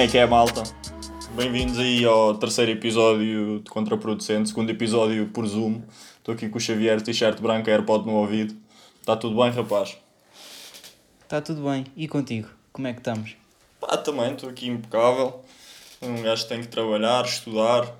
[0.00, 0.62] Como é que é, malta?
[1.36, 5.82] Bem-vindos aí ao terceiro episódio de Contraproducente, segundo episódio por Zoom.
[6.16, 8.56] Estou aqui com o Xavier, t-shirt branco, AirPod no ouvido.
[8.98, 9.98] Está tudo bem, rapaz?
[11.22, 11.84] Está tudo bem.
[11.94, 12.48] E contigo?
[12.72, 13.36] Como é que estamos?
[13.78, 15.44] Pá, também, estou aqui impecável.
[16.00, 17.94] Um gajo tem que trabalhar, estudar,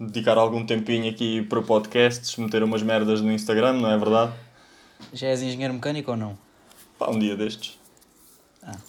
[0.00, 4.32] dedicar algum tempinho aqui para podcasts, meter umas merdas no Instagram, não é verdade?
[5.12, 6.38] Já és engenheiro mecânico ou não?
[6.98, 7.78] Pá, um dia destes.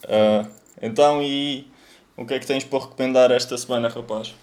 [0.08, 0.48] Ah,
[0.82, 1.73] então, e
[2.16, 4.34] o que é que tens para recomendar esta semana, rapaz?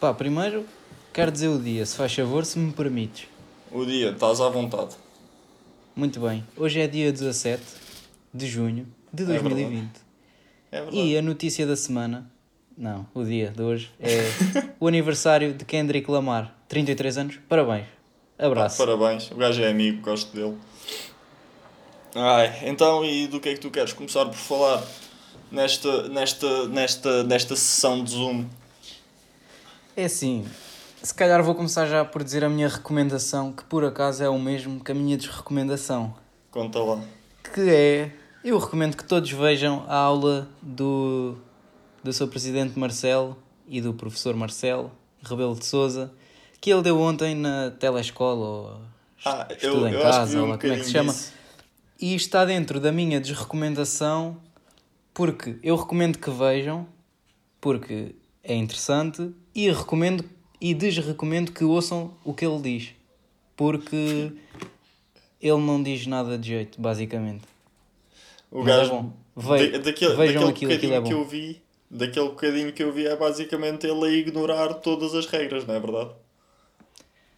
[0.00, 0.64] Pá, primeiro
[1.12, 3.26] quero dizer o dia, se faz favor, se me permites.
[3.72, 4.94] O dia, estás à vontade.
[5.94, 6.44] Muito bem.
[6.56, 7.60] Hoje é dia 17
[8.32, 9.90] de junho de 2020.
[10.70, 10.96] É verdade.
[10.96, 12.30] e a notícia da semana,
[12.76, 14.20] não, o dia de hoje, é
[14.78, 16.54] o aniversário de Kendrick Lamar.
[16.68, 17.86] 33 anos, parabéns.
[18.38, 18.78] Abraço.
[18.78, 20.56] Parabéns, o gajo é amigo, gosto dele.
[22.14, 24.86] Ai, então, e do que é que tu queres começar por falar
[25.50, 28.46] nesta, nesta, nesta, nesta sessão de Zoom?
[29.96, 30.46] É assim,
[31.02, 34.38] se calhar vou começar já por dizer a minha recomendação, que por acaso é o
[34.38, 36.14] mesmo que a minha desrecomendação.
[36.50, 37.00] Conta lá.
[37.54, 38.12] que é.
[38.44, 41.36] Eu recomendo que todos vejam a aula do,
[42.02, 46.10] do seu presidente Marcelo e do professor Marcelo Rebelo de Souza
[46.60, 48.80] que ele deu ontem na telescola ou
[49.24, 51.12] Ah, estuda eu, em eu casa, ou um como é que se chama.
[51.12, 51.32] disso.
[52.00, 54.36] E está dentro da minha desrecomendação
[55.18, 56.86] porque eu recomendo que vejam,
[57.60, 60.24] porque é interessante, e recomendo
[60.60, 62.90] e desrecomendo que ouçam o que ele diz,
[63.56, 64.32] porque
[65.42, 67.42] ele não diz nada de jeito, basicamente.
[68.48, 69.12] O Mas é gajo, bom.
[69.36, 72.92] Ve- da- daquele, vejam daquele aquilo, aquilo é que eu vi, daquele bocadinho que eu
[72.92, 76.10] vi é basicamente ele a ignorar todas as regras, não é verdade?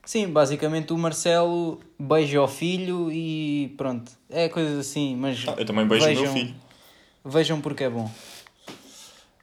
[0.05, 5.65] Sim, basicamente o Marcelo beija o filho e pronto, é coisas assim, mas Ah, eu
[5.65, 6.69] também beijo o meu vejam, filho.
[7.25, 8.10] Vejam porque é bom.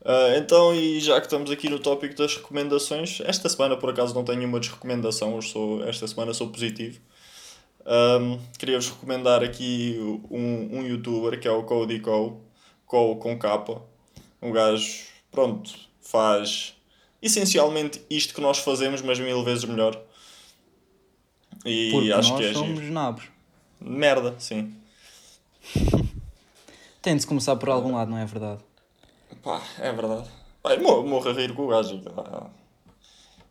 [0.04, 4.16] Ah, então, e já que estamos aqui no tópico das recomendações, esta semana por acaso
[4.16, 7.00] não tenho nenhuma desrecomendação, eu sou, esta semana sou positivo.
[7.86, 9.98] Ahm, Queria-vos recomendar aqui
[10.30, 12.42] um, um youtuber que é o Cody Co,
[12.86, 13.82] Co com capa.
[14.42, 16.74] Um gajo, pronto, faz
[17.22, 20.00] essencialmente isto que nós fazemos, mas mil vezes melhor.
[21.66, 22.94] E Porque acho nós que é somos giro.
[22.94, 23.24] nabos.
[23.82, 24.74] Merda, sim.
[27.08, 28.62] Tem de se começar por algum lado, não é verdade?
[29.42, 30.30] Pá, é verdade.
[30.66, 32.02] Eu morro, a rir com o gajo.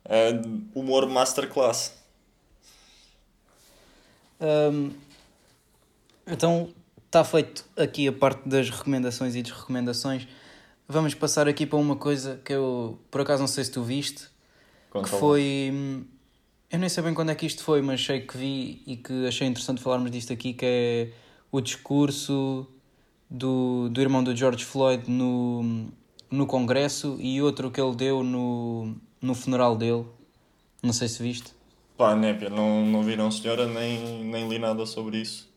[0.05, 0.29] É
[0.75, 1.91] humor masterclass.
[4.39, 4.91] Hum,
[6.27, 6.69] então
[7.07, 10.27] está feito aqui a parte das recomendações e desrecomendações.
[10.87, 14.27] Vamos passar aqui para uma coisa que eu por acaso não sei se tu viste,
[14.91, 15.71] Conta que foi.
[15.73, 16.05] hum,
[16.69, 19.25] Eu nem sei bem quando é que isto foi, mas sei que vi e que
[19.25, 21.11] achei interessante falarmos disto aqui, que é
[21.51, 22.71] o discurso
[23.29, 25.87] do, do irmão do George Floyd no,
[26.29, 30.05] no Congresso e outro que ele deu no, no funeral dele.
[30.81, 31.53] Não sei se viste.
[31.97, 35.49] Pá, Népia, não, não vi não senhora, nem, nem li nada sobre isso.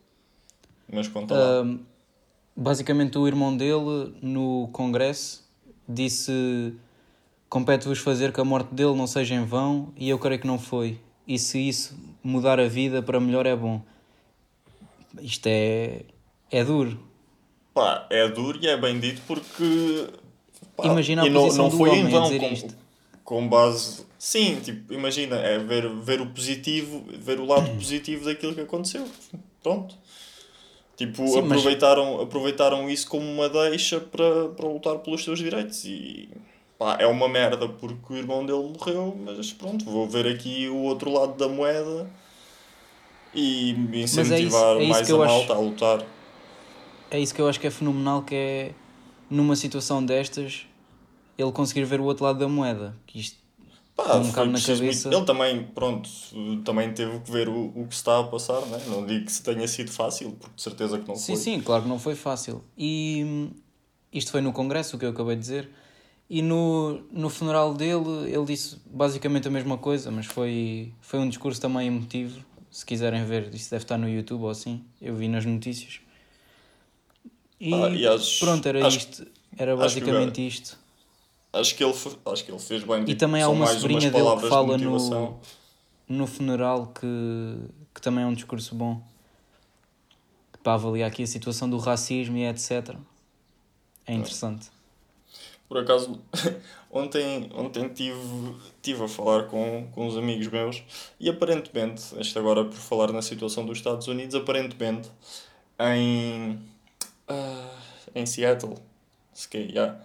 [0.90, 1.62] Mas conta lá.
[1.62, 1.80] Um,
[2.56, 5.46] basicamente, o irmão dele, no Congresso,
[5.86, 6.74] disse:
[7.48, 10.58] Compete-vos fazer que a morte dele não seja em vão, e eu creio que não
[10.58, 10.98] foi.
[11.28, 13.82] E se isso mudar a vida para melhor, é bom.
[15.20, 16.04] Isto é.
[16.50, 17.09] é duro.
[17.74, 20.08] Pá, é duro e é bem dito porque...
[20.76, 22.76] pá, Imagina a e não, posição não do foi homem vão, dizer com, isto.
[23.24, 24.04] com base...
[24.18, 29.06] Sim, tipo, imagina, é ver, ver o positivo, ver o lado positivo daquilo que aconteceu.
[29.62, 29.94] Pronto.
[30.96, 35.84] Tipo, Sim, mas- aproveitaram, aproveitaram isso como uma deixa para, para lutar pelos seus direitos
[35.86, 36.28] e...
[36.78, 40.76] Pá, é uma merda porque o irmão dele morreu, mas pronto, vou ver aqui o
[40.82, 42.10] outro lado da moeda
[43.34, 46.06] e incentivar é isso mais que a eu acho- malta a lutar.
[47.10, 48.74] É isso que eu acho que é fenomenal, que é
[49.28, 50.66] numa situação destas
[51.36, 52.96] ele conseguir ver o outro lado da moeda.
[53.06, 53.38] Que isto
[53.96, 55.08] Pá, um bocado na cabeça.
[55.08, 56.08] muito- Ele também, pronto,
[56.64, 58.78] também teve que ver o, o que está a passar, né?
[58.86, 61.42] não digo que tenha sido fácil, porque de certeza que não Sim, foi.
[61.42, 62.62] sim, claro que não foi fácil.
[62.76, 63.50] E hum,
[64.12, 65.70] isto foi no Congresso, o que eu acabei de dizer.
[66.28, 71.28] E no, no funeral dele, ele disse basicamente a mesma coisa, mas foi, foi um
[71.28, 72.44] discurso também emotivo.
[72.70, 74.84] Se quiserem ver, isso deve estar no YouTube ou assim.
[75.02, 76.00] Eu vi nas notícias.
[77.60, 79.26] E, Ah, e acho- pronto, era acho- isto.
[79.56, 80.78] Era acho basicamente isto.
[81.52, 81.92] Acho, que ele,
[82.26, 83.02] acho que ele fez bem.
[83.02, 85.40] E tipo, também há uma sobrinha dele que palavras de fala no,
[86.08, 87.56] no funeral que,
[87.94, 89.02] que também é um discurso bom.
[90.62, 92.94] Para avaliar aqui a situação do racismo e etc.
[94.06, 94.68] É interessante.
[95.68, 96.20] Por acaso,
[96.90, 100.82] ontem, ontem tive, tive a falar com, com uns amigos meus
[101.18, 105.08] e aparentemente, isto agora por falar na situação dos Estados Unidos, aparentemente
[105.78, 106.60] em,
[107.30, 107.70] ah,
[108.14, 108.76] em Seattle,
[109.32, 109.98] se yeah,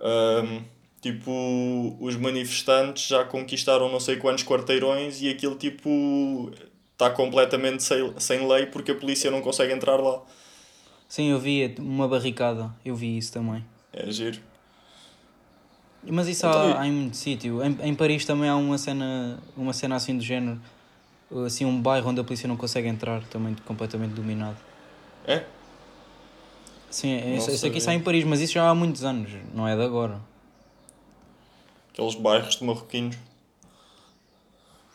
[0.00, 0.64] Ahm,
[1.00, 6.50] tipo, os manifestantes já conquistaram não sei quantos quarteirões e aquilo tipo
[6.92, 10.22] está completamente sem, sem lei porque a polícia não consegue entrar lá.
[11.08, 13.64] Sim, eu vi uma barricada, eu vi isso também.
[13.92, 14.38] É giro.
[16.06, 17.62] Mas isso Então, há, há em muito sítio.
[17.62, 20.60] Em, em Paris também há uma cena, uma cena assim do género.
[21.46, 24.56] Assim, um bairro onde a polícia não consegue entrar, também completamente dominado.
[25.26, 25.44] É?
[26.94, 27.78] Sim, Não isso, isso aqui sabia.
[27.78, 30.20] está em Paris, mas isso já há muitos anos, não é de agora.
[31.92, 33.16] Aqueles bairros de marroquinos.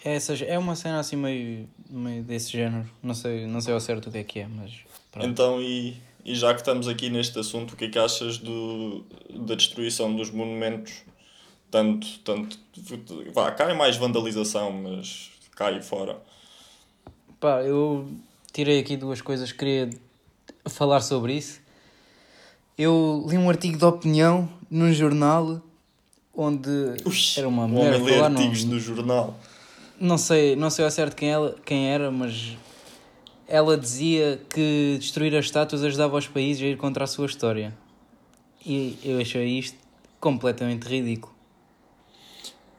[0.05, 2.89] É, essas, é uma cena assim meio, meio desse género.
[3.03, 4.71] Não sei, não sei ao certo o que é que é, mas.
[5.11, 5.27] pronto.
[5.27, 9.03] Então, e, e já que estamos aqui neste assunto, o que é que achas do,
[9.29, 11.01] da destruição dos monumentos?
[11.69, 12.57] Tanto, tanto,
[13.33, 16.17] vá, cá é mais vandalização, mas cá e fora.
[17.41, 18.09] Pá, eu
[18.53, 19.89] tirei aqui duas coisas, queria
[20.69, 21.59] falar sobre isso.
[22.81, 25.61] Eu li um artigo de opinião num jornal
[26.33, 26.69] onde
[27.05, 29.35] Ui, era uma mulher homem lê falar, não, artigos no jornal.
[29.99, 32.55] não sei, não sei ao certo quem, ela, quem era, mas
[33.49, 37.75] ela dizia que destruir as estátuas ajudava os países a ir contra a sua história.
[38.65, 39.77] E eu achei isto
[40.17, 41.33] completamente ridículo.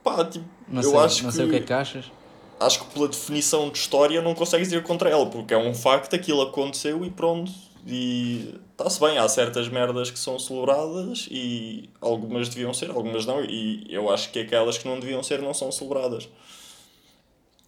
[0.03, 2.11] Pá, tipo, Não, eu sei, acho, não que, sei o que é que achas.
[2.59, 6.15] acho que pela definição de história não consegues ir contra ela, porque é um facto,
[6.17, 7.53] aquilo aconteceu e pronto.
[7.87, 13.43] E está-se bem, há certas merdas que são celebradas e algumas deviam ser, algumas não,
[13.43, 16.29] e eu acho que aquelas que não deviam ser não são celebradas.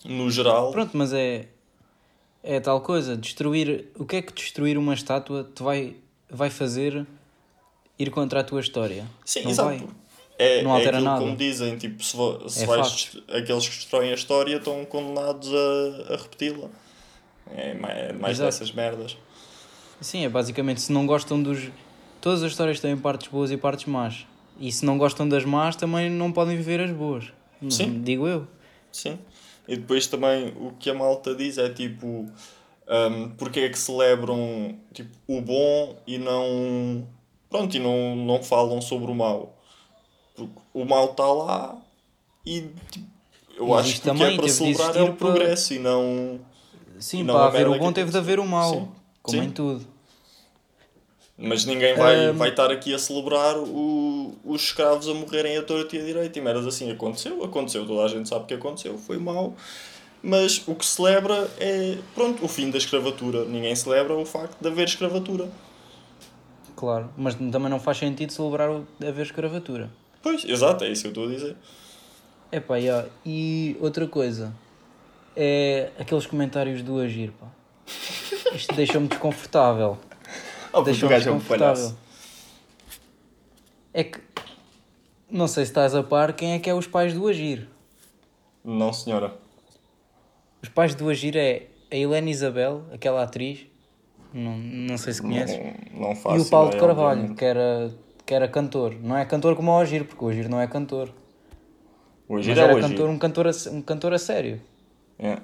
[0.04, 1.46] No geral, Pronto, mas é,
[2.42, 3.16] é tal coisa.
[3.16, 3.86] Destruir.
[3.96, 5.96] O que é que destruir uma estátua te vai,
[6.28, 7.06] vai fazer
[7.98, 9.06] ir contra a tua história?
[9.24, 9.68] sim, não exato.
[9.68, 9.88] vai.
[10.38, 11.24] É, Não é altera aquilo nada.
[11.24, 12.16] como dizem, tipo, se,
[12.48, 16.68] se É vais, aqueles que destroem a história estão condenados a, a repeti-la.
[17.54, 18.50] É mais, é mais Exato.
[18.50, 19.16] dessas merdas.
[20.02, 21.70] Sim, é basicamente se não gostam dos.
[22.20, 24.26] Todas as histórias têm partes boas e partes más.
[24.60, 27.32] E se não gostam das más, também não podem viver as boas.
[27.70, 28.02] Sim.
[28.02, 28.46] Digo eu.
[28.92, 29.18] Sim.
[29.66, 32.06] E depois também o que a malta diz é tipo
[32.88, 37.06] um, porque é que celebram tipo, o bom e não
[37.48, 39.56] pronto, e não, não falam sobre o mau.
[40.34, 41.76] Porque o mau está lá
[42.44, 43.06] e tipo,
[43.56, 45.78] eu E acho que o que também, é para celebrar é o para- progresso e
[45.78, 46.40] não.
[46.98, 48.70] Sim, Não para haver o bom teve de haver o mau.
[48.72, 48.88] Sim.
[49.22, 49.44] Como Sim.
[49.46, 49.86] em tudo.
[51.42, 55.62] Mas ninguém vai, Um, vai estar aqui a celebrar o, os escravos a morrerem a
[55.62, 56.38] torto e a direito.
[56.38, 59.54] E merdas assim, aconteceu, aconteceu, toda a gente sabe que aconteceu, foi mau.
[60.22, 63.44] Mas o que se celebra é, pronto, o fim da escravatura.
[63.44, 65.48] Ninguém celebra o facto de haver escravatura.
[66.76, 67.10] Claro.
[67.16, 69.90] Mas também não faz sentido celebrar o de haver escravatura.
[70.22, 71.56] Pois, exato, é isso que eu estou a dizer.
[72.52, 73.08] Epá, yeah.
[73.26, 74.52] e outra coisa
[75.34, 77.46] é aqueles comentários do Agir, pá.
[78.54, 79.98] Isto deixa-me desconfortável.
[80.72, 81.94] Oh, Deixa-me desconfortável.
[83.92, 84.18] É que
[85.30, 87.68] não sei se estás a par quem é que é os pais do Agir.
[88.64, 89.34] Não, senhora.
[90.62, 93.66] Os pais do Agir é a Helena Isabel, aquela atriz,
[94.32, 95.58] não, não sei se conheces,
[95.92, 97.38] Não, não faço e o Paulo de Carvalho, obviamente.
[97.38, 97.90] que era,
[98.24, 98.94] que era cantor.
[99.02, 101.12] Não é cantor como o Agir, porque o Agir não é cantor.
[102.28, 102.88] Hoje Mas é era hoje.
[102.88, 104.60] cantor, um, cantor a, um cantor a sério.
[105.18, 105.38] É.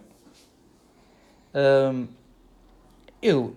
[1.92, 2.06] Hum,
[3.20, 3.54] eu,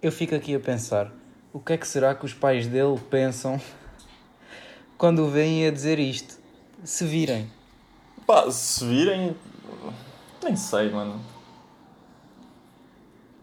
[0.00, 1.12] eu fico aqui a pensar,
[1.52, 3.60] o que é que será que os pais dele pensam
[4.96, 6.40] quando o veem a dizer isto?
[6.82, 7.48] Se virem.
[8.26, 9.36] Pá, se virem.
[10.42, 11.20] Nem sei, mano.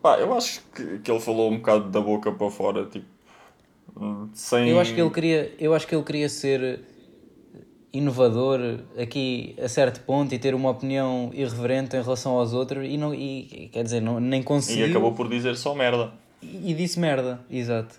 [0.02, 3.06] Pá, eu acho que, que ele falou um bocado da boca para fora, tipo.
[4.34, 4.70] Sem.
[4.70, 6.82] Eu acho que ele queria, eu acho que ele queria ser
[7.92, 8.60] inovador
[8.98, 13.14] aqui a certo ponto e ter uma opinião irreverente em relação aos outros e não
[13.14, 16.14] e quer dizer, não, nem E conseguiu acabou por dizer só merda.
[16.42, 17.96] E, e disse merda, exato.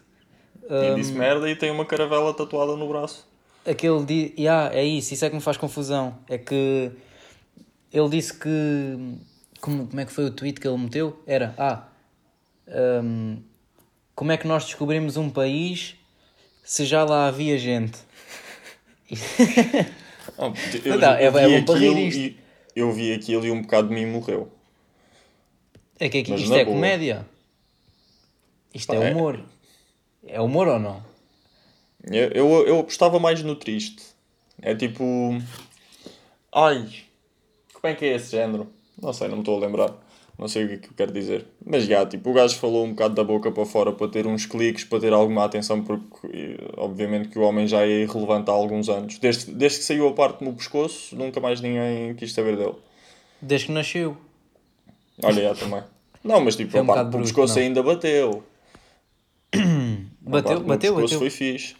[0.70, 3.26] E disse merda e tem uma caravela tatuada no braço.
[3.66, 4.35] aquele di...
[4.38, 6.16] yeah, é isso, isso é que me faz confusão.
[6.28, 6.90] É que
[7.92, 9.18] ele disse que
[9.61, 11.20] como, como é que foi o tweet que ele meteu?
[11.26, 11.88] Era ah
[13.02, 13.38] hum,
[14.14, 15.97] como é que nós descobrimos um país
[16.62, 17.99] se já lá havia gente?
[20.38, 20.52] Oh,
[20.88, 22.18] Não dá, é- é vi bom para rir aquilo isto.
[22.20, 22.38] e-
[22.76, 24.49] Eu vi aquilo e um bocado de mim morreu.
[25.99, 26.76] É que aqui, Mas isto é boa.
[26.76, 27.26] comédia.
[28.75, 29.41] Isto é é- humor.
[30.27, 31.03] É humor ou não?
[32.05, 34.03] Eu, eu, eu apostava mais no triste.
[34.62, 35.03] É tipo.
[36.53, 36.89] Ai,
[37.73, 38.69] como é que é esse género?
[39.00, 39.95] Não sei, não me estou a lembrar.
[40.39, 41.47] Não sei o que é que eu quero dizer.
[41.65, 44.47] Mas já, tipo, o gajo falou um bocado da boca para fora para ter uns
[44.47, 48.55] cliques, para ter alguma atenção, porque eh, obviamente que o homem já é irrelevante há
[48.55, 49.19] alguns anos.
[49.19, 52.75] Desde, desde que saiu a parte no pescoço, nunca mais ninguém quis saber dele.
[53.43, 54.17] Desde que nasceu.
[55.23, 55.83] Olha, já também.
[56.25, 57.62] Não, mas tipo, Foi a parte do pescoço não.
[57.62, 58.43] ainda bateu.
[60.30, 61.18] Bateu, bateu, bateu.
[61.18, 61.75] foi fixe.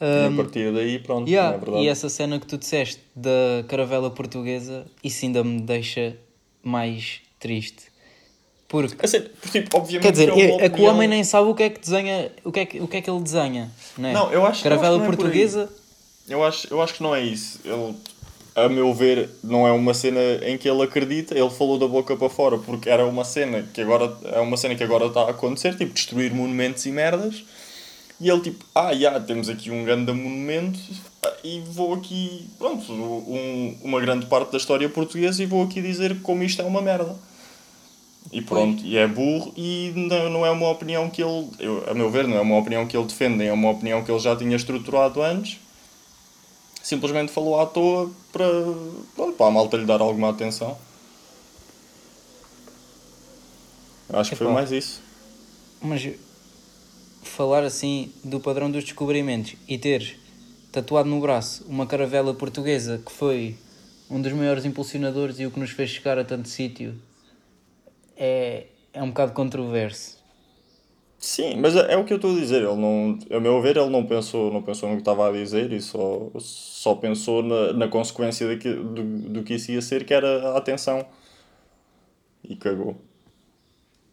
[0.00, 1.84] e a partir daí, pronto, Yeah, é verdade?
[1.84, 6.16] e essa cena que tu disseste da caravela portuguesa, isso ainda me deixa
[6.62, 7.84] mais triste.
[8.68, 11.48] Porque, É sério, porque, tipo, obviamente quer dizer, é, é, que o homem nem sabe
[11.48, 13.70] o que é que desenha, o que é que, o que, é que ele desenha.
[13.96, 14.12] Não, é?
[14.12, 15.70] Não, eu acho- eu Caravela acho não é portuguesa,
[16.28, 17.58] Eu acho, eu acho que não é isso.
[17.64, 17.94] Ele,
[18.64, 21.36] a meu ver, não é uma cena em que ele acredita.
[21.36, 24.74] Ele falou da boca para fora porque era uma cena que agora é uma cena
[24.74, 27.44] que agora está a acontecer, tipo destruir monumentos e merdas.
[28.20, 30.78] E ele tipo, ah, já, temos aqui um grande monumento
[31.44, 36.20] e vou aqui, pronto, um, uma grande parte da história portuguesa e vou aqui dizer
[36.22, 37.14] como isto é uma merda.
[38.32, 41.94] E pronto, e é burro e não, não é uma opinião que ele, eu, a
[41.94, 44.36] meu ver, não é uma opinião que ele defende, é uma opinião que ele já
[44.36, 45.58] tinha estruturado antes.
[46.82, 48.44] Simplesmente falou à toa para,
[49.36, 50.76] para a malta lhe dar alguma atenção.
[54.10, 55.02] Acho que foi mais isso.
[55.82, 56.08] mas
[57.22, 60.16] falar assim do padrão dos descobrimentos e teres
[60.72, 63.58] tatuado no braço uma caravela portuguesa que foi
[64.10, 66.94] um dos maiores impulsionadores e o que nos fez chegar a tanto sítio
[68.16, 70.17] é, é um bocado controverso.
[71.18, 72.62] Sim, mas é, é o que eu estou a dizer.
[72.62, 75.72] Ele não, a meu ver, ele não pensou, não pensou no que estava a dizer
[75.72, 80.14] e só, só pensou na, na consequência daqui, do, do que isso ia ser, que
[80.14, 81.04] era a atenção.
[82.48, 82.96] E cagou.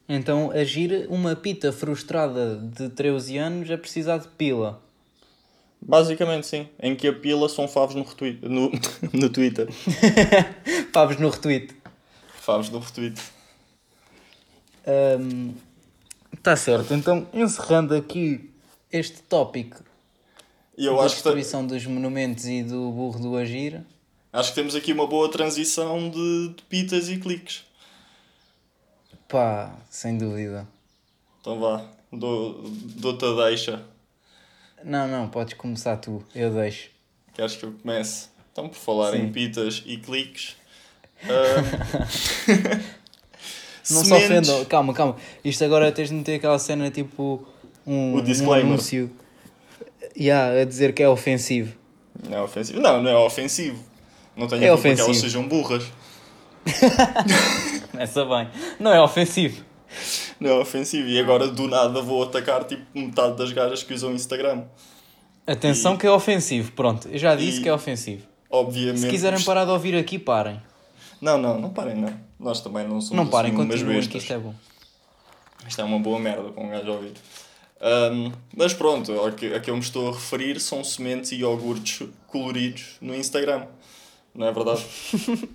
[0.09, 4.81] Então, agir uma pita frustrada de 13 anos a precisar de pila.
[5.81, 6.67] Basicamente, sim.
[6.79, 8.71] Em que a pila são favos no, retweet, no,
[9.13, 9.67] no Twitter.
[10.91, 11.75] Pavos no retweet.
[12.39, 13.19] Favos no retweet.
[16.45, 16.93] Está certo.
[16.93, 18.51] Então, encerrando aqui
[18.91, 19.83] este tópico
[20.77, 21.23] E eu da acho que,
[21.65, 23.81] dos monumentos e do burro do agir,
[24.31, 27.63] acho que temos aqui uma boa transição de, de pitas e cliques.
[29.27, 30.67] pá, sem dúvida.
[31.41, 31.83] Então vá,
[32.13, 33.83] dou- dou-te a deixa.
[34.83, 36.91] Não, não, podes começar tu, eu deixo.
[37.33, 38.27] Queres que eu comece?
[38.51, 39.23] Então, por falar Sim.
[39.23, 40.55] em pitas e cliques.
[41.25, 42.95] ahm,
[43.89, 45.15] Não se ofendam, calma, calma.
[45.43, 47.45] Isto agora tens de meter aquela cena tipo
[47.85, 48.65] um, O disclaimer.
[48.65, 49.11] um anúncio
[50.17, 51.75] yeah, a dizer que é ofensivo.
[52.29, 52.79] Não é ofensivo.
[52.79, 53.83] Não, não é ofensivo.
[54.35, 55.83] Não tenho É a culpa que elas sejam burras.
[57.91, 58.49] Começa bem.
[58.79, 59.63] Não é ofensivo.
[60.39, 61.07] Não é ofensivo.
[61.07, 64.63] E agora do nada vou atacar tipo metade das gajas que usam Instagram.
[65.47, 66.71] Atenção E- que é ofensivo.
[66.71, 68.23] Pronto, eu já disse e- que é ofensivo.
[68.49, 69.01] Obviamente.
[69.01, 70.61] Se quiserem parar de ouvir aqui, parem.
[71.21, 72.13] Não, não, não parem, não.
[72.39, 74.53] Nós também não somos Não parem, assim, continuem que isto é bom.
[75.67, 77.13] Isto é uma boa merda para um gajo ouvir.
[77.81, 81.37] Ahm, mas pronto, ao que, a que eu me estou a referir são sementes e
[81.37, 83.65] iogurtes coloridos no Instagram.
[84.33, 84.83] Não é verdade?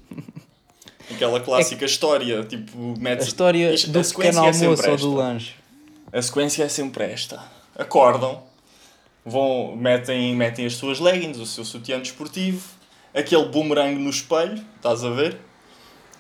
[1.11, 3.27] Aquela clássica história, tipo, A metes...
[3.27, 4.97] história Isto- do a pequeno é almoço ou esta.
[4.97, 5.55] do lanche.
[6.13, 7.43] A sequência é sempre esta.
[7.77, 8.43] Acordam,
[9.25, 12.63] vão, metem, metem as suas leggings, o seu sutiã desportivo,
[13.15, 15.39] aquele boomerang no espelho, estás a ver?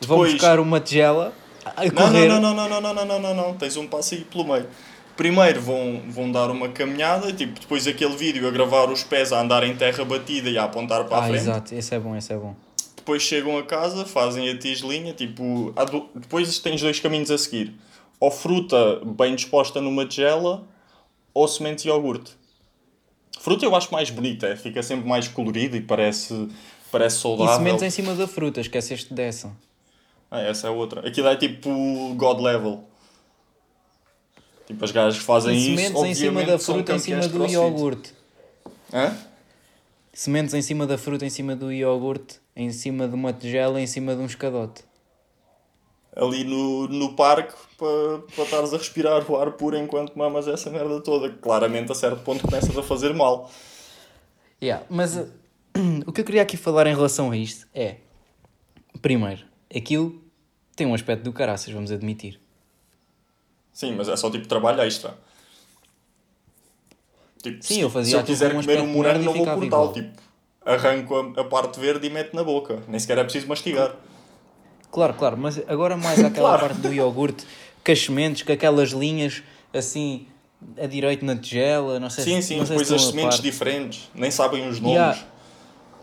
[0.00, 1.32] Vão Depois- buscar uma tigela
[1.64, 2.28] a Não, correr.
[2.28, 4.66] não, não, não, não, não, não, não, não, não, tens um passo aí pelo meio.
[5.16, 9.40] Primeiro vão, vão dar uma caminhada, tipo, depois aquele vídeo a gravar os pés a
[9.42, 11.36] andar em terra batida e a apontar para a Ah, frente.
[11.42, 12.54] exato, esse é bom, esse é bom.
[12.96, 17.36] Depois chegam a casa, fazem a tigelinha, tipo, há do- depois tens dois caminhos a
[17.36, 17.74] seguir.
[18.18, 20.62] Ou fruta bem disposta numa tigela,
[21.34, 22.32] ou semente e iogurte.
[23.38, 26.48] Fruta eu acho mais bonita, é, fica sempre mais colorido e parece,
[26.90, 27.56] parece E saudável.
[27.56, 29.50] sementes em cima da fruta, esqueceste dessa.
[30.30, 31.06] Ah, essa é outra.
[31.06, 32.84] Aquilo é tipo God level.
[34.66, 37.30] Tipo, as gajas que fazem E isso, sementes em cima da fruta em cima do
[37.30, 37.52] crossfit.
[37.54, 38.14] iogurte.
[38.92, 39.16] Hã?
[40.12, 43.86] Sementes em cima da fruta, em cima do iogurte, em cima de uma tigela, em
[43.86, 44.84] cima de um escadote.
[46.14, 50.68] Ali no, no parque, para pa estares a respirar o ar puro enquanto mamas essa
[50.70, 51.30] merda toda.
[51.30, 53.50] Claramente, a certo ponto, começas a fazer mal.
[54.62, 55.16] Yeah, mas
[56.06, 57.96] o que eu queria aqui falar em relação a isto é,
[59.00, 60.20] primeiro, aquilo
[60.76, 62.40] tem um aspecto do caraças, vamos admitir.
[63.72, 65.16] Sim, mas é só tipo trabalho extra.
[67.42, 69.92] Tipo, Sim, se, eu fazia se eu quiser um comer um morango, não vou cortá-lo.
[69.92, 70.20] Tipo,
[70.64, 72.82] arranco a, a parte verde e meto na boca.
[72.86, 73.96] Nem sequer é preciso mastigar.
[74.90, 76.60] Claro, claro, mas agora mais aquela Claro.
[76.66, 77.46] parte do iogurte,
[77.84, 80.26] com as sementes, com aquelas linhas assim,
[80.76, 83.42] a direito na tigela, não sei Sim, se sim, não sei depois as sementes par.
[83.42, 84.10] diferentes.
[84.14, 84.96] Nem sabem os nomes.
[84.96, 85.26] Yeah.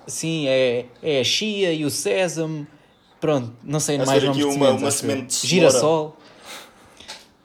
[0.08, 2.66] Sim, é, é a chia e o sésamo.
[3.20, 5.70] Pronto, não sei A mais nomes aqui de uma- uma semente de cenoura.
[5.72, 6.18] Girassol.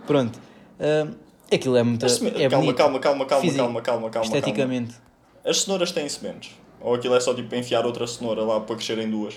[0.07, 0.39] Pronto.
[0.79, 1.09] Ah,
[1.53, 2.07] aquilo é muito.
[2.09, 4.93] Seme- É calma, calma, calma, calma, calma, calma, calma, Esteticamente.
[4.95, 5.07] calma.
[5.45, 6.53] As cenouras têm sementes.
[6.81, 9.35] Ou aquilo é só tipo enfiar outra cenoura lá para crescerem duas.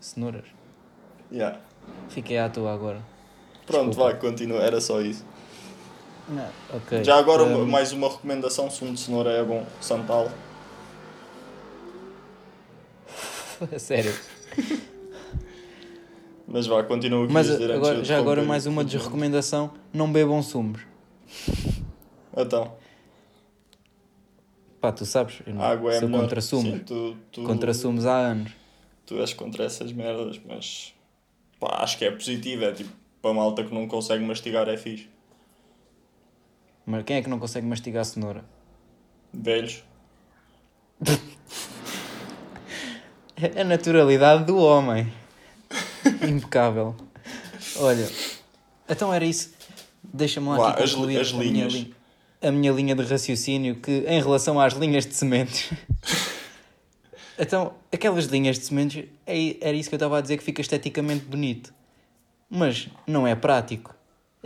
[0.00, 0.44] Cenouras.
[1.32, 1.58] Yeah.
[2.10, 3.00] Fiquei à toa agora.
[3.66, 4.10] Pronto, Desculpa.
[4.12, 4.60] vai, continua.
[4.60, 5.24] Era só isso.
[6.28, 7.02] Não, ok.
[7.02, 10.30] Já agora, Um, mais uma recomendação: sumo de cenoura é bom, Santal.
[13.78, 14.14] Sério.
[16.54, 20.82] Mas vá, continua o que Mas agora, já agora mais uma desrecomendação: não bebam sumos.
[22.36, 22.72] Então,
[24.80, 26.22] Pá, tu sabes, eu não- água é sou melhor.
[26.22, 26.72] contra sumos.
[26.74, 28.52] Sim, tu, tu, Contra sumos há anos.
[29.04, 30.94] tu és contra essas merdas, mas
[31.58, 32.64] pá, acho que é positivo.
[32.66, 35.08] É tipo, para malta que não consegue mastigar é fixe.
[36.86, 38.44] Mas quem é que não consegue mastigar cenoura?
[39.32, 39.82] Velhos.
[43.36, 45.12] É a naturalidade do homem.
[46.28, 46.94] Impecável.
[47.76, 48.08] Olha,
[48.88, 49.52] então era isso.
[50.02, 51.72] Deixa-me lá Vá, aqui as concluir as a, minha linhas.
[51.72, 51.94] li-
[52.42, 55.70] a minha linha de raciocínio que em relação às linhas de sementes.
[57.38, 60.60] então, aquelas linhas de sementes, é- era isso que eu estava a dizer que fica
[60.60, 61.72] esteticamente bonito.
[62.48, 63.94] Mas não é prático.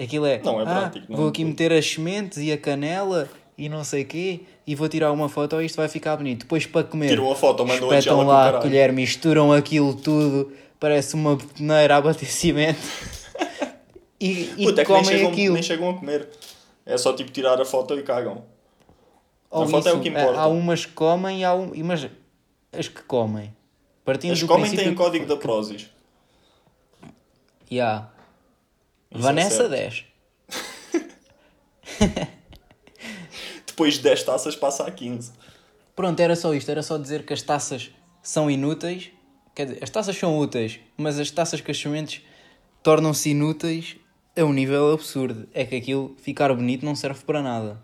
[0.00, 0.40] Aquilo é.
[0.42, 1.16] Não é "Ah, prático, não.
[1.16, 5.10] Vou aqui meter as sementes e a canela e não sei quê e vou tirar
[5.10, 6.40] uma foto e isto vai ficar bonito.
[6.42, 7.08] Depois para comer.
[7.08, 11.96] Tiram a foto, mandam a Espetam lá a colher, misturam aquilo tudo, parece uma betoneira
[11.96, 12.78] a bater cimento.
[14.20, 15.54] E, e Puta, é que nem comem chegam, aquilo.
[15.54, 16.28] nem chegam a comer.
[16.84, 18.44] É só tipo tirar a foto e cagam.
[19.48, 20.40] Ou a foto é o que importa.
[20.40, 22.08] Há umas que comem e há um, mas
[22.72, 23.54] as que comem.
[24.04, 25.88] Partindo As do comem têm que- código da Prozis.
[27.70, 28.08] Ya.
[29.08, 29.70] Isso é Vanessa certo.
[29.70, 30.04] 10.
[33.66, 35.30] Depois de 10 taças passa a 15.
[35.94, 36.68] Pronto, era só isto.
[36.70, 39.10] Era só dizer que as taças são inúteis.
[39.58, 42.22] Quer dizer, as taças são úteis, mas as taças com as sementes
[42.80, 43.96] tornam-se inúteis
[44.38, 45.48] a um nível absurdo.
[45.52, 47.82] É que aquilo ficar bonito não serve para nada.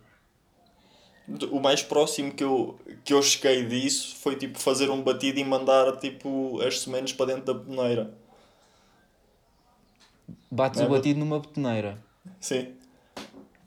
[1.50, 5.44] O mais próximo que eu, que eu cheguei disso foi tipo fazer um batido e
[5.44, 8.14] mandar tipo as sementes para dentro da peneira.
[10.48, 11.98] Bates é o batido numa betoneira.
[12.38, 12.68] Sim.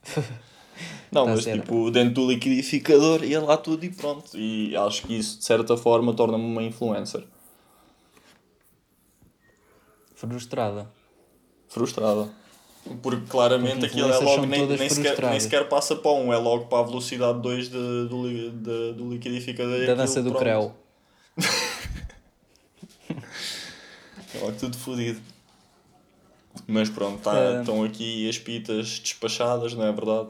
[1.11, 1.59] Não, Tá mas certo.
[1.61, 4.29] tipo dentro do liquidificador ia lá tudo e pronto.
[4.37, 7.27] E acho que isso de certa forma torna-me uma influencer.
[10.17, 10.89] Frustrada.
[11.69, 12.27] Frustrada.
[13.03, 16.37] Porque claramente Porque aquilo é logo nem, nem, sequer, nem sequer passa para um, é
[16.37, 17.71] logo para a velocidade 2 de,
[18.07, 19.85] do, de- do liquidificador.
[19.85, 20.73] Da dança do creu.
[24.35, 25.21] É logo tudo fodido.
[26.67, 27.59] Mas pronto, tá, Ah.
[27.61, 30.29] estão aqui as pitas despachadas, não é verdade?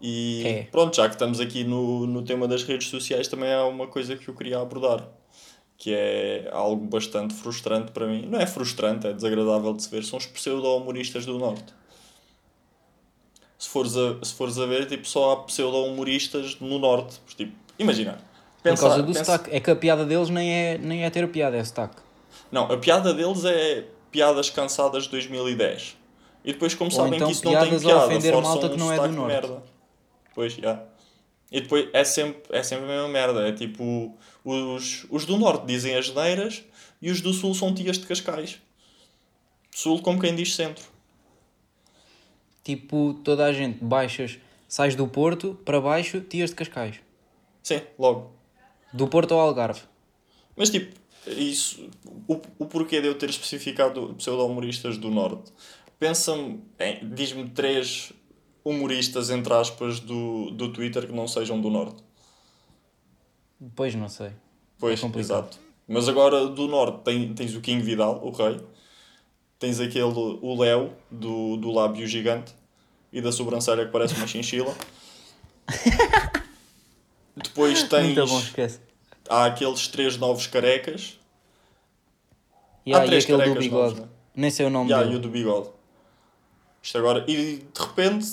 [0.00, 0.62] E É.
[0.64, 4.16] pronto, já que estamos aqui no, no tema das redes sociais, também há uma coisa
[4.16, 5.08] que eu queria abordar,
[5.78, 8.26] que é algo bastante frustrante para mim.
[8.26, 11.72] Não é frustrante, é desagradável de se ver, são os pseudo-humoristas do Norte.
[13.56, 17.18] Se fores, a, se fores a ver, tipo, só há pseudo-humoristas no Norte.
[17.36, 18.12] Tipo, imagina.
[18.56, 19.54] Por pensa- causa do pensa- sotaque.
[19.54, 21.96] É que a piada deles nem é, nem é ter piada, é sotaque.
[22.50, 25.96] Não, a piada deles é piadas cansadas de 2010.
[26.44, 28.50] E depois, como Ou sabem então que isso não tem piadas a piada, ofender forçam
[28.52, 29.32] malta um que não é do sotaque de norte.
[29.32, 29.62] merda.
[30.34, 30.82] Pois, já.
[31.50, 33.48] E depois é sempre, é sempre a mesma merda.
[33.48, 36.62] É tipo, os, os do norte dizem as neiras
[37.00, 38.60] e os do sul são tias de Cascais.
[39.70, 40.84] Sul como quem diz centro.
[42.62, 46.96] Tipo, toda a gente baixas, sais do Porto para baixo, tias de Cascais.
[47.62, 48.32] Sim, logo.
[48.92, 49.82] Do Porto ao Algarve.
[50.54, 50.94] Mas tipo,
[51.26, 51.88] isso,
[52.26, 55.52] o, o porquê de eu ter especificado pseudo-humoristas do Norte?
[55.98, 56.62] Pensa-me,
[57.02, 58.12] diz-me três
[58.68, 62.02] humoristas, entre aspas, do, do Twitter que não sejam do Norte.
[63.74, 64.30] Pois não sei.
[64.78, 65.58] Pois, É exato.
[65.86, 68.60] Mas agora do Norte tem, tens o King Vidal, o rei.
[69.58, 72.54] Tens aquele, o Léo, do, do lábio gigante
[73.12, 74.74] e da sobrancelha que parece uma chinchila.
[77.36, 78.16] Depois tens.
[78.16, 78.80] Muito bom, esquece.
[79.28, 81.18] Há aqueles três novos carecas.
[82.86, 83.94] E, Há há, e três aquele do bigode.
[83.94, 84.08] novos, né?
[84.34, 85.14] Nem sei o nome há, dele.
[85.14, 85.70] e o do bigode.
[86.82, 87.24] Isto agora.
[87.28, 88.26] E de repente,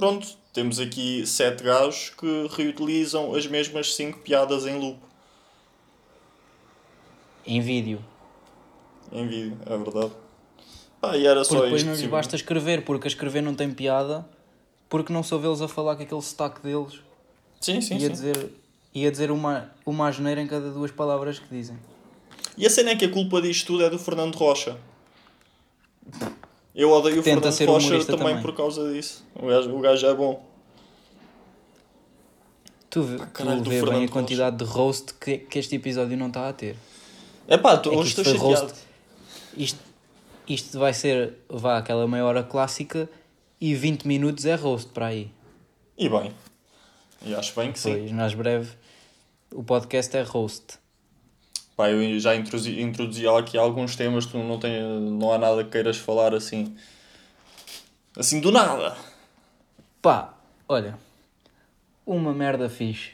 [0.00, 4.98] pronto, temos aqui sete gajos que reutilizam as mesmas cinco piadas em loop.
[7.46, 8.02] Em vídeo.
[9.12, 10.12] Em vídeo, é verdade.
[11.02, 11.86] Ah, e era Porque só depois isto.
[11.86, 14.26] não lhes basta escrever, porque a escrever não tem piada,
[14.88, 17.00] porque não sou vê-los a falar com aquele sotaque deles
[17.60, 18.08] Sim, sim, e a sim.
[18.10, 18.50] dizer,
[18.94, 21.78] e a dizer uma, uma asneira em cada duas palavras que dizem.
[22.56, 24.78] E a cena é que a culpa disto tudo é do Fernando Rocha.
[26.74, 28.42] Eu odeio o Fernando Rocha também, também.
[28.42, 29.24] por causa disso.
[29.34, 30.44] O gajo, o gajo é bom.
[32.88, 36.28] Tu, vê- caralho, tu vê bem a quantidade de roast que, que este episódio não
[36.28, 36.76] está a ter.
[37.46, 38.44] É pá, tô- É hoje estou chateado.
[38.66, 38.74] roast.
[39.56, 39.78] Isto,
[40.48, 43.08] isto vai ser, vá, aquela meia hora clássica
[43.60, 45.30] e 20 minutos é roast para aí.
[45.96, 46.32] E bem.
[47.22, 47.92] E acho bem que sim.
[47.98, 48.70] Pois, mais breve,
[49.54, 50.78] o podcast é roast.
[51.80, 55.70] Pá, eu já introduzi, introduzi aqui alguns temas, tu não, tem, não há nada que
[55.70, 56.76] queiras falar assim.
[58.14, 58.94] Assim do nada.
[60.02, 60.34] Pá,
[60.68, 60.98] Olha,
[62.04, 63.12] uma merda fixe.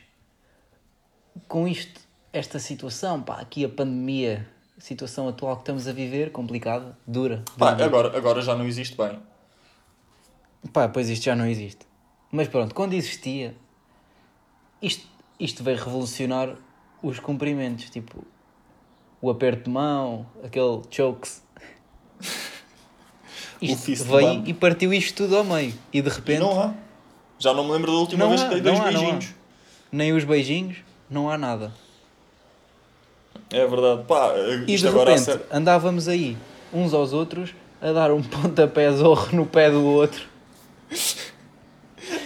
[1.46, 2.00] Com isto,
[2.32, 7.44] esta situação, pá, aqui a pandemia, a situação atual que estamos a viver, complicada, dura.
[7.56, 7.86] Pá, dura.
[7.86, 9.16] agora, agora já não existe bem.
[10.72, 11.86] Pá, pois isto já não existe.
[12.32, 13.56] Mas pronto, quando existia,
[14.82, 15.06] isto,
[15.38, 16.56] isto veio revolucionar
[17.00, 18.22] os cumprimentos, tipo
[19.20, 21.42] o aperto de mão, aquele chokes.
[23.60, 25.72] Isto veio e partiu isto tudo ao meio.
[25.92, 26.74] E de E repente, não há.
[27.38, 29.26] Já não me lembro da última Não vez há, que dei dois há, beijinhos.
[29.90, 30.76] nem os beijinhos,
[31.08, 31.72] não há nada.
[33.50, 34.02] É verdade.
[34.04, 34.32] Pá,
[34.66, 35.42] E isto de repente sério.
[35.50, 36.36] andávamos aí,
[36.72, 40.22] uns aos outros, a dar um pontapé zorro no pé do outro.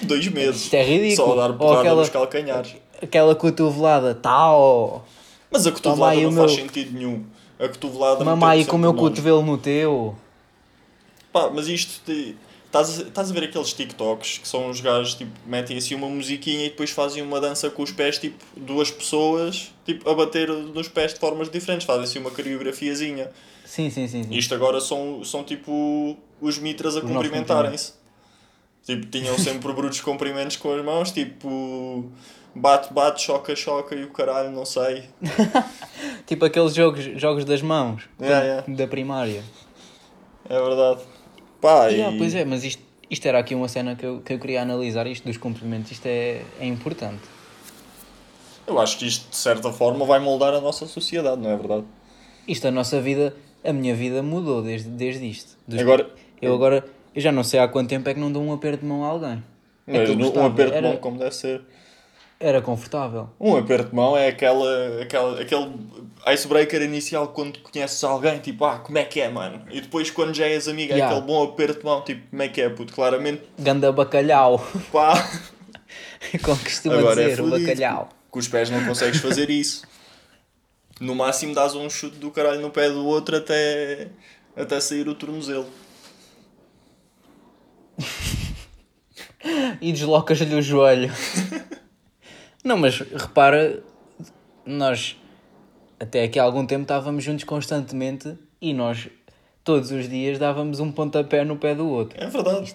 [0.03, 0.63] Dois meses.
[0.65, 1.29] Isto é ridículo.
[1.29, 2.77] Só a dar porrada aquela- nos calcanhares.
[3.03, 5.07] Aquela cotovelada, tal.
[5.51, 7.25] Mas a cotovelada aí não faz meu- sentido nenhum.
[7.59, 10.17] A cotovelada Mamãe com o meu cotovelo no teu.
[11.33, 12.37] Pá, mas isto te-
[12.67, 16.09] Estás a, estás a ver aqueles TikToks que são os gajos tipo, metem assim uma
[16.09, 20.49] musiquinha e depois fazem uma dança com os pés, tipo, duas pessoas tipo, a bater
[20.49, 23.29] nos pés de formas diferentes, fazem assim uma coreografiazinha.
[23.65, 24.23] Sim, sim, sim.
[24.23, 24.33] sim.
[24.33, 27.95] Isto agora são, são tipo os mitras a cumprimentarem-se.
[28.91, 32.11] Tipo, tinham sempre brutos cumprimentos com as mãos, tipo
[32.55, 35.05] bate, bate, choca, choca e o caralho, não sei.
[36.27, 38.75] Tipo aqueles jogos, jogos das mãos Yeah, yeah.
[38.77, 39.43] da primária.
[40.49, 41.01] É verdade.
[41.61, 42.19] Pá, Yeah, e...
[42.19, 45.07] pois é, mas isto, isto era aqui uma cena que eu, que eu queria analisar,
[45.07, 47.21] isto dos cumprimentos, isto é, é importante.
[48.67, 51.85] eu acho que isto de certa forma vai moldar a nossa sociedade, não é verdade?
[52.49, 55.57] Isto a nossa vida, a minha vida mudou desde, desde isto.
[55.69, 56.11] Dos- Agora-
[56.43, 58.81] Eu agora, eu já não sei há quanto tempo é que não dou um aperto
[58.83, 59.43] de mão a alguém.
[59.87, 61.63] É Mas eu no- um aperto de mão como deve ser.
[62.39, 63.29] era confortável.
[63.41, 65.73] Um aperto de mão é aquela, aquela, aquele
[66.29, 69.63] icebreaker inicial quando conheces alguém, tipo, ah, como é que é, mano?
[69.71, 71.17] E depois quando já és amigo, é Yeah.
[71.17, 72.93] aquele bom aperto de mão, tipo, como é que é, puto?
[72.93, 75.13] Claramente, Ganda bacalhau, pá,
[76.43, 77.69] como costuma agora é dizer, o fodido.
[77.69, 78.09] bacalhau.
[78.31, 79.83] Com os pés não consegues fazer isso.
[81.01, 84.09] No máximo dás um chute do caralho no pé do outro até,
[84.57, 85.67] até sair o tornozelo.
[89.81, 91.11] e deslocas-lhe o joelho.
[92.65, 93.83] não, mas repara,
[94.65, 95.17] nós
[95.99, 99.09] até aqui há algum tempo estávamos juntos constantemente e nós
[99.65, 102.19] todos os dias dávamos um pontapé no pé do outro.
[102.23, 102.75] É verdade.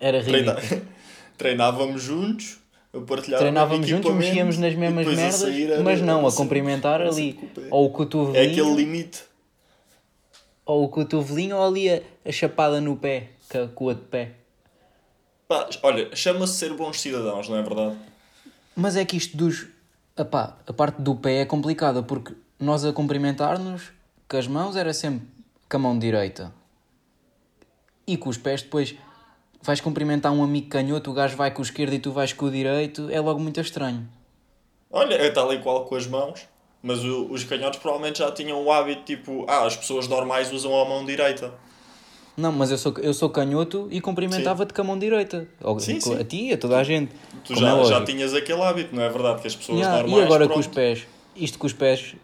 [0.00, 0.54] Era Treina...
[0.54, 0.82] ridículo.
[1.38, 2.58] Treinávamos juntos,
[2.92, 7.10] a partilhar Treinávamos juntos, mexíamos nas mesmas merdas, era- mas não, era a cumprimentar era
[7.10, 7.38] ali
[7.70, 9.22] o ou o É cotovelinho, aquele limite.
[10.66, 14.04] ou o cotovelinho ou ali a, a chapada no pé, com a- com o outro
[14.06, 14.32] pé.
[15.48, 17.96] Pá, olha, chama-se ser bons cidadãos, não é verdade?
[18.76, 19.66] Mas é que isto dos.
[20.16, 23.90] Epá, a parte do pé é complicada porque nós a cumprimentar-nos
[24.28, 25.26] com as mãos era sempre
[25.70, 26.52] com a mão direita.
[28.06, 28.94] E com os pés depois
[29.62, 32.46] vais cumprimentar um amigo canhoto, o gajo vai com o esquerdo e tu vais com
[32.46, 34.06] o direito, é logo muito estranho.
[34.90, 36.46] Olha, é tal e qual com as mãos,
[36.82, 40.78] mas o- os canhotos provavelmente já tinham o hábito, tipo, ah, as pessoas normais usam
[40.80, 41.52] a mão direita.
[42.38, 45.48] Não, mas eu sou, eu sou canhoto e cumprimentava-te com a mão direita.
[45.60, 46.14] Ou, Sim, sim.
[46.14, 47.10] A ti, a toda a gente.
[47.44, 49.40] Tu Como é já, já tinhas aquele hábito, não é verdade?
[49.40, 50.22] Que as pessoas Yeah, normais.
[50.22, 51.04] e agora pronto, com os pés?
[51.34, 52.14] Isto com os pés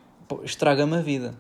[0.45, 1.35] estraga-me a vida.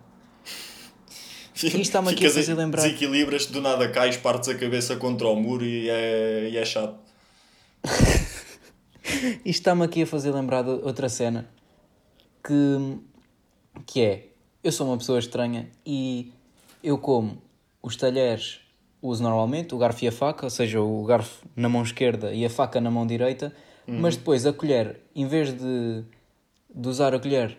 [1.54, 2.82] Isto está-me aqui a fazer lembrar.
[2.82, 6.96] Desequilibras-te, do nada cais, partes a cabeça contra o muro e é, e é chato.
[9.44, 11.48] Isto está-me aqui a fazer lembrar de outra cena
[12.42, 12.98] que,
[13.86, 14.26] que é
[14.64, 16.32] eu sou uma pessoa estranha e
[16.82, 17.40] eu como
[17.80, 18.63] os talheres
[19.08, 22.44] uso normalmente, o garfo e a faca, ou seja, o garfo na mão esquerda e
[22.44, 23.54] a faca na mão direita,
[23.86, 26.02] mas depois a colher, em vez de,
[26.74, 27.56] de usar a colher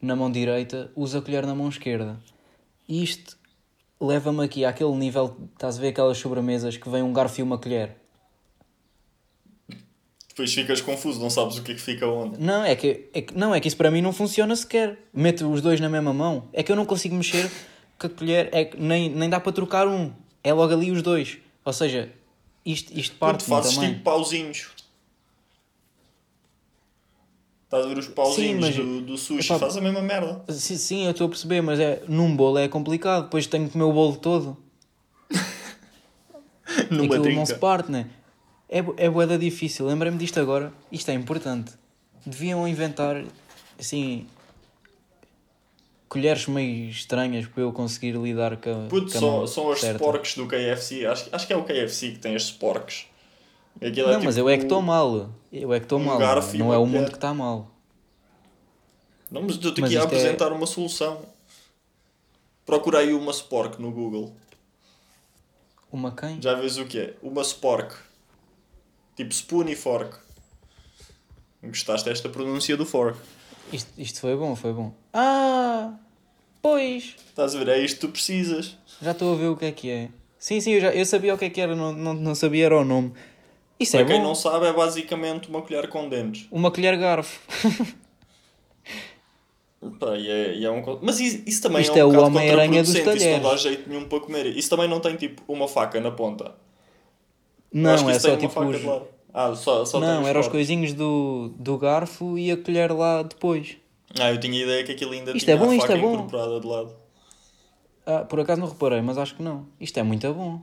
[0.00, 2.18] na mão direita, uso a colher na mão esquerda.
[2.88, 3.36] E isto
[4.00, 7.58] leva-me aqui àquele nível, estás a ver aquelas sobremesas que vem um garfo e uma
[7.58, 7.96] colher.
[10.28, 12.40] Depois ficas confuso, não sabes o que é que fica onde.
[12.40, 14.96] Não, é que, é que- não, é que isso para mim não funciona sequer.
[15.12, 16.48] Meto os dois na mesma mão.
[16.52, 17.50] É que eu não consigo mexer
[17.98, 18.48] com a colher.
[18.52, 20.12] É que nem, nem dá para trocar um.
[20.42, 21.38] É logo ali os dois.
[21.64, 22.12] Ou seja,
[22.64, 23.90] isto, isto Quando parte fazes também.
[23.92, 24.68] tipo pauzinhos.
[27.64, 30.42] Estás a ver os pauzinhos mas- do, do sushi, epá, faz a mesma merda.
[30.48, 33.24] Sim, sim, eu estou a perceber, mas é, num bolo é complicado.
[33.24, 34.56] Depois tenho que comer o bolo todo.
[36.90, 37.58] Numa Aquilo não se trinca.
[37.60, 38.08] parte, né?
[38.70, 39.86] É, é boeda difícil.
[39.86, 40.72] Lembrei-me disto agora.
[40.90, 41.72] Isto é importante.
[42.24, 43.22] Deviam inventar,
[43.78, 44.26] assim,
[46.08, 48.88] colheres meio estranhas para eu conseguir lidar com a.
[48.88, 49.96] Puto, são, são os certa.
[49.96, 51.06] sporks do KFC.
[51.06, 53.06] Acho, acho que é o KFC que tem os sporks.
[53.76, 55.30] Aquilo é Não, mas tipo eu é que estou mal.
[55.52, 56.18] Eu é que estou um mal.
[56.54, 57.70] Não é o mundo que está mal.
[59.30, 61.20] Não, mas estou-te Mas aqui a é- apresentar uma solução.
[62.64, 64.34] Procura aí uma spork no Google.
[65.92, 66.40] Uma quem?
[66.40, 67.14] Já vês o que é?
[67.22, 67.94] Uma spork.
[69.16, 70.16] Tipo spoon e fork.
[71.62, 73.18] Gostaste desta pronúncia do fork?
[73.72, 74.92] Isto, isto foi bom, foi bom.
[75.12, 75.92] Ah!
[76.62, 77.14] Pois!
[77.28, 77.68] Estás a ver?
[77.68, 78.76] É isto que tu precisas.
[79.00, 80.08] Já estou a ver o que é que é.
[80.38, 82.66] Sim, sim, eu, já, eu sabia o que é que era, não, não, não sabia
[82.66, 83.12] era o nome.
[83.78, 84.24] Isso Para é quem bom.
[84.28, 86.46] não sabe, é basicamente uma colher com dentes.
[86.50, 87.40] Uma colher garfo.
[90.00, 90.82] Pá, e é, e é um...
[91.02, 93.36] Mas isso, isso também Isto é é um o bocado Homem-Aranha dos contraproducente, Isso não
[93.36, 93.62] dá talheres.
[93.62, 94.46] jeito nenhum para comer.
[94.46, 96.54] Isso também não tem tipo uma faca na ponta.
[97.72, 98.76] Não, é só tipo os...
[99.40, 103.76] Ah, só, só Não, eram os coisinhos do, do garfo e a colher lá depois.
[104.18, 106.02] Ah, eu tinha ideia que aquilo ainda Isto tinha é bom, a isto faca é
[106.02, 106.14] bom.
[106.14, 106.96] incorporada de lado.
[108.04, 109.66] Ah, por acaso não reparei, mas acho que não.
[109.80, 110.60] Isto é muito bom.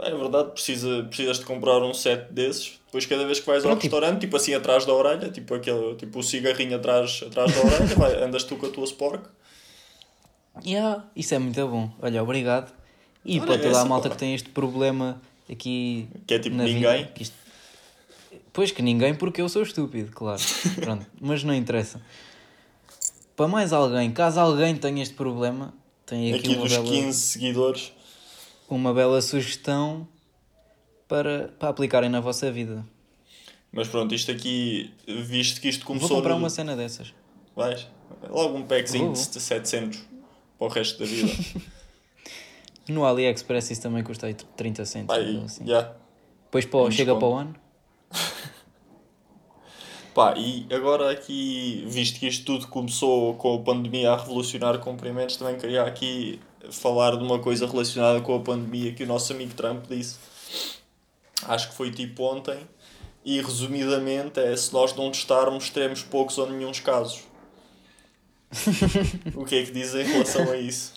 [0.00, 2.80] É verdade, precisa, precisas de comprar um set desses.
[2.86, 5.54] Depois, cada vez que vais ao Pronto, tipo- restaurante, tipo assim atrás da orelha, tipo,
[5.54, 9.28] aquele, tipo o cigarrinho atrás, atrás da orelha, vai, andas tu com a tua Spork.
[10.64, 11.90] Yeah, isso é muito bom.
[12.02, 12.72] Olha, obrigado.
[13.24, 14.14] E Olha para toda a malta pá.
[14.14, 16.08] que tem este problema aqui.
[16.26, 17.04] Que é tipo ninguém.
[17.04, 17.36] Vida, isto-
[18.52, 20.40] Pois que ninguém, porque eu sou estúpido, claro.
[20.80, 22.00] Pronto, mas não interessa.
[23.36, 25.72] Para mais alguém, caso alguém tenha este problema,
[26.04, 27.92] tem aqui, Aqui uma, dos bela, 15 seguidores.
[28.68, 30.06] uma bela sugestão
[31.08, 32.84] para, para aplicarem na vossa vida.
[33.72, 36.16] Mas pronto, isto aqui, visto que isto Vou começou.
[36.16, 37.14] comprar no- uma cena dessas.
[37.54, 37.86] Vais?
[38.28, 39.12] Logo um packzinho Vou.
[39.12, 39.98] de 700
[40.58, 41.32] para o resto da vida.
[42.88, 45.14] No AliExpress isso também custa aí 30 cêntimos.
[45.16, 45.64] Pá, e, ou assim.
[45.64, 45.94] yeah.
[46.46, 47.54] Depois para, chega para o ano.
[50.14, 55.36] Pá, e agora aqui, visto que isto tudo começou com a pandemia a revolucionar cumprimentos,
[55.36, 59.54] também queria aqui falar de uma coisa relacionada com a pandemia que o nosso amigo
[59.54, 60.18] Trump disse.
[61.46, 62.58] Acho que foi tipo ontem.
[63.24, 67.20] E resumidamente é se nós não testarmos teremos poucos ou nenhum casos.
[69.34, 70.94] o que é que diz em relação a isso?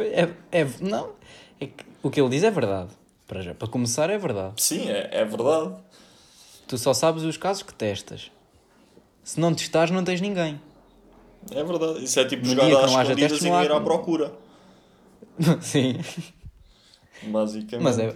[0.00, 1.12] É, é, não,
[1.58, 2.90] é que o que ele diz é verdade.
[3.26, 4.60] Para, já, para começar, é verdade.
[4.60, 5.74] Sim, é, é verdade.
[6.66, 8.30] Tu só sabes os casos que testas.
[9.22, 10.60] Se não testares, não tens ninguém.
[11.50, 12.04] É verdade.
[12.04, 14.32] Isso é tipo No jogar às escondidas testes, e não ir à procura.
[15.60, 15.98] Sim.
[17.24, 17.82] Basicamente.
[17.82, 18.14] Mas é.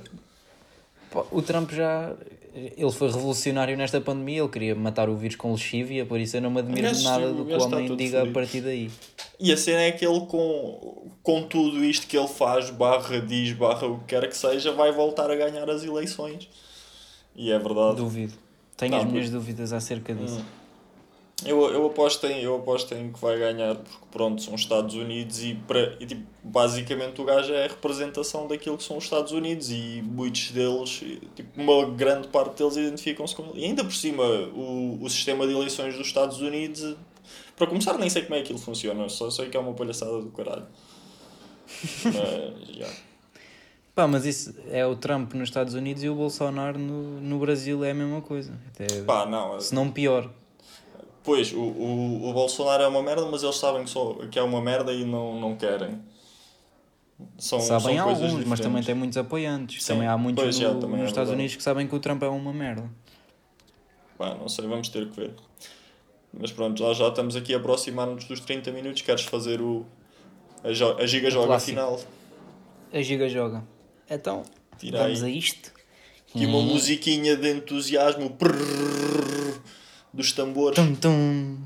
[1.30, 2.14] O Trump já.
[2.54, 4.40] Ele foi revolucionário nesta pandemia.
[4.40, 6.06] Ele queria matar o vírus com lexívia.
[6.06, 8.20] Por isso eu não me admiro Gajo, de nada do que o homem diga a
[8.20, 8.34] fodido.
[8.34, 8.90] partir daí.
[9.38, 13.52] E a cena é que ele, com, com tudo isto que ele faz, barra diz,
[13.52, 16.48] barra o que quer que seja, vai voltar a ganhar as eleições.
[17.36, 17.96] E é verdade.
[17.96, 18.32] Duvido.
[18.76, 20.44] Tenho Não, as minhas dúvidas acerca disso.
[21.44, 24.94] Eu, eu, aposto em, eu aposto em que vai ganhar, porque pronto, são os Estados
[24.94, 29.04] Unidos e, para, e tipo, basicamente o gajo é a representação daquilo que são os
[29.04, 33.60] Estados Unidos e muitos deles, tipo, uma grande parte deles identificam-se com ele.
[33.60, 36.96] E ainda por cima, o, o sistema de eleições dos Estados Unidos,
[37.54, 40.22] para começar, nem sei como é que ele funciona, só sei que é uma palhaçada
[40.22, 40.66] do caralho.
[42.02, 42.94] Mas, yeah.
[43.96, 47.82] Pá, mas isso é o Trump nos Estados Unidos e o Bolsonaro no, no Brasil
[47.82, 48.52] é a mesma coisa.
[48.68, 50.30] Até, Pá, não, se não pior.
[51.24, 54.42] Pois, o, o, o Bolsonaro é uma merda, mas eles sabem que, só, que é
[54.42, 55.98] uma merda e não, não querem.
[57.38, 58.86] São, Sabem são alguns, mas também diferentes.
[58.86, 59.82] tem muitos apoiantes.
[59.82, 61.32] Sim, também há muitos pois, já, também é nos Estados verdade.
[61.32, 62.90] Unidos que sabem que o Trump é uma merda.
[64.18, 65.34] Pá, não sei, vamos ter que ver.
[66.38, 69.00] Mas pronto, já, já estamos aqui a aproximar-nos dos 30 minutos.
[69.00, 69.86] Queres fazer o,
[70.62, 70.68] a,
[71.02, 71.98] a Giga Joga final?
[72.92, 73.64] A Giga joga.
[74.08, 74.42] Então,
[74.78, 75.32] Tira vamos aí.
[75.32, 75.72] a isto.
[76.28, 76.66] Aqui uma Hum.
[76.66, 78.36] musiquinha de entusiasmo
[80.12, 80.76] dos tambores.
[80.76, 81.58] Tum, tum.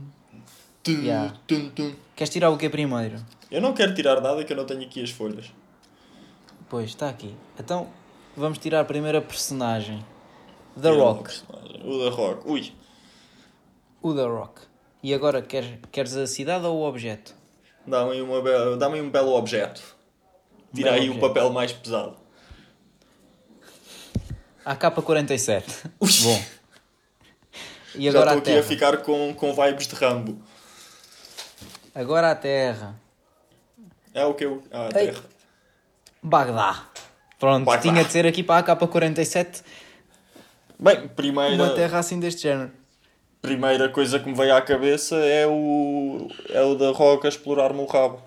[0.83, 1.35] Tum, Yeah.
[1.47, 1.93] tum, tum.
[2.17, 3.17] Queres tirar o que primeiro?
[3.51, 5.47] Eu não quero tirar nada que eu não tenho aqui as folhas.
[6.69, 7.35] Pois, está aqui.
[7.59, 7.89] Então,
[8.37, 10.05] vamos tirar a primeira personagem.
[10.81, 11.23] The Tira Rock.
[11.25, 11.83] personagem.
[11.85, 12.49] O da Rock.
[12.49, 12.73] Ui.
[14.03, 14.61] O The Rock.
[15.03, 17.35] E agora, queres, queres a cidade ou o objeto?
[17.87, 18.15] Dá-me
[18.79, 19.83] dá-me um belo objeto.
[20.75, 21.29] Tira aí o objeto.
[21.29, 22.17] papel mais pesado.
[24.65, 25.65] AK-47.
[26.01, 26.09] Ui.
[26.23, 26.43] Bom.
[27.97, 28.61] E Já agora estou a aqui terra.
[28.61, 30.41] a ficar com, com vibes de Rambo.
[31.95, 32.95] Agora a terra.
[34.15, 34.63] É o que eu.
[34.71, 35.07] Ah, a Ei.
[35.09, 35.25] terra.
[36.23, 36.87] Bagdá.
[37.39, 37.83] Pronto, Bagdá.
[37.83, 39.63] tinha de ser aqui para a AK-47
[40.79, 42.71] Bem, primeira, uma terra assim deste género.
[43.43, 46.29] primeira coisa que me veio à cabeça é o.
[46.51, 48.23] É o da Roca explorar-me o rabo.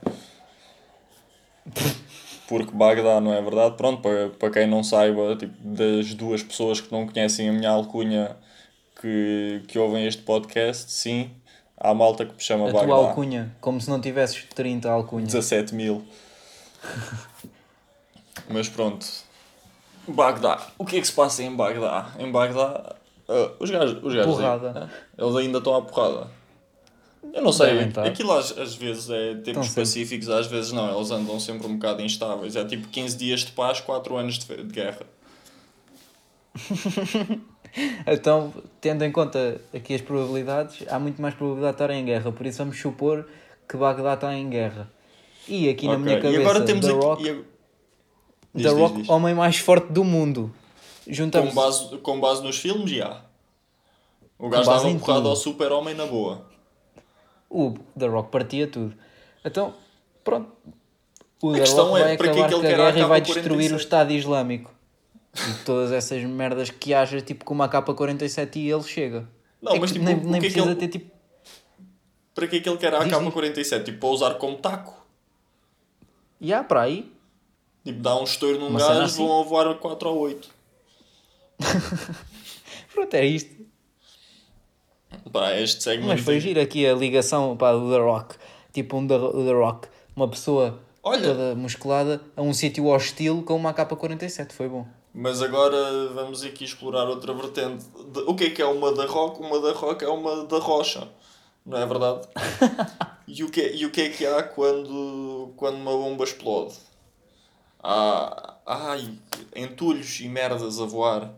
[2.47, 3.75] Porque Bagdá, não é verdade?
[3.75, 7.69] Pronto, para, para quem não saiba, tipo, das duas pessoas que não conhecem a minha
[7.69, 8.35] alcunha
[8.99, 11.31] que, que ouvem este podcast, sim,
[11.77, 12.87] há malta que me chama A Bagdá.
[12.87, 15.31] tua alcunha, como se não tivesses 30 alcunhas.
[15.31, 16.03] 17 mil.
[18.49, 19.05] Mas pronto.
[20.07, 20.61] Bagdá.
[20.77, 22.11] O que é que se passa em Bagdá?
[22.19, 22.95] Em Bagdá,
[23.27, 24.03] ah, os gajos.
[24.03, 24.89] Os gajos Porrada.
[24.91, 26.27] ah, eles ainda estão à porrada.
[27.31, 28.05] Eu não sei, estar.
[28.05, 29.81] aquilo às, às vezes é tempos sempre.
[29.81, 32.55] pacíficos, às vezes não, eles andam sempre um bocado instáveis.
[32.55, 35.01] É tipo 15 dias de paz, 4 anos de, de guerra.
[38.05, 42.31] Então, tendo em conta aqui as probabilidades, há muito mais probabilidade de estar em guerra.
[42.31, 43.27] Por isso vamos supor
[43.67, 44.87] que Bagdá está em guerra.
[45.47, 46.99] E aqui na Ok, minha cabeça, E agora temos The aqui.
[47.03, 47.45] Rock, e ag- The
[48.53, 49.09] Diz, diz, Rock diz.
[49.09, 50.53] homem mais forte do mundo.
[51.07, 51.49] Juntamos.
[51.49, 53.21] Com base, com base nos filmes, já.
[54.37, 55.29] O gajo dava um tudo.
[55.29, 56.45] ao super-homem na boa.
[57.55, 58.95] O The Rock partia tudo.
[59.45, 59.73] Então,
[60.23, 60.51] pronto.
[61.41, 62.77] O A The questão Rock é, vai para que é acabar que ele com a
[62.87, 63.33] guerra e vai AK-47?
[63.33, 64.71] destruir o Estado Islâmico.
[65.35, 69.27] E todas essas merdas que haja, tipo com uma AK-47 e ele chega.
[69.61, 71.11] Não, É mas tipo, nem, o que nem é que precisa ele- ter tipo.
[72.35, 73.83] Para que é que ele quer a Diz, AK-47?
[73.83, 75.05] Tipo, para usar como taco.
[76.41, 77.11] E há para aí.
[77.85, 79.27] Tipo, dá um estouro num Uma gajo, assim.
[79.27, 80.49] vão voar a 4 ou 8.
[82.93, 83.62] Pronto, é isto.
[85.31, 86.09] Pá, este segmento.
[86.09, 88.35] Mas foi giro aqui a ligação pá, do The Rock.
[88.71, 91.21] Tipo um The, o The Rock, uma pessoa Olha.
[91.21, 94.51] toda musculada a um sítio hostil com uma AK-47.
[94.51, 94.85] Foi bom.
[95.13, 97.85] Mas agora vamos aqui explorar outra vertente.
[98.25, 99.39] O que é que é uma da rock?
[99.39, 101.07] Uma da rock é uma da rocha.
[101.65, 102.27] Não é verdade?
[103.27, 106.73] e, o que, e o que é que há quando, quando uma bomba explode?
[107.81, 109.17] Há, ai,
[109.55, 111.31] entulhos e merdas a voar.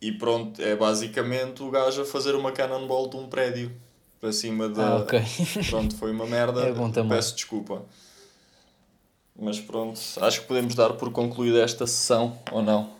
[0.00, 3.72] E pronto, é basicamente o gajo a fazer uma cannonball de um prédio
[4.20, 4.88] para cima da.
[4.88, 5.20] Ah, ok.
[5.70, 6.62] Pronto, foi uma merda.
[6.62, 7.16] É bom também.
[7.16, 7.82] Peço desculpa.
[9.38, 12.90] Mas pronto, acho que podemos dar por concluída esta sessão, ou não?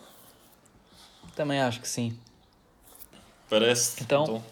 [1.34, 2.16] Também acho que sim.
[3.48, 4.02] Parece?
[4.02, 4.42] Então,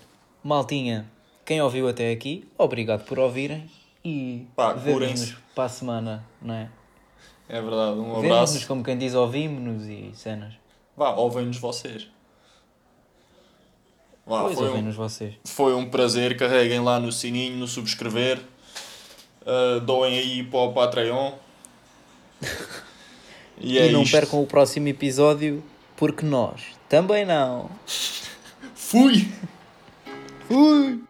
[0.42, 1.06] Maltinha,
[1.44, 3.70] quem ouviu até aqui, obrigado por ouvirem
[4.02, 4.46] e
[4.82, 6.70] vemos-nos para a semana, não é?
[7.48, 8.66] É verdade, um Vemos-nos, abraço.
[8.66, 10.54] como quem diz, ouvimos-nos e cenas.
[10.96, 12.08] Vá, ouvem-nos vocês.
[14.26, 15.34] Vá, pois, foi, um, vocês.
[15.44, 16.36] foi um prazer.
[16.36, 18.40] Carreguem lá no sininho, no subscrever.
[19.42, 21.32] Uh, doem aí para o Patreon.
[23.56, 24.10] E, E, é não isto.
[24.10, 25.62] percam o próximo episódio,
[25.96, 27.70] porque nós também não.
[28.74, 29.28] Fui!
[30.48, 31.00] Fui!